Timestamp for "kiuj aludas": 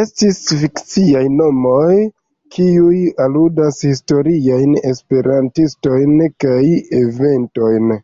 2.58-3.82